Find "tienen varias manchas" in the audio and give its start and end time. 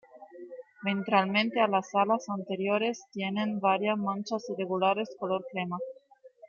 3.11-4.43